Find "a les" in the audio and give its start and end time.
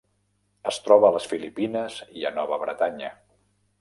1.09-1.29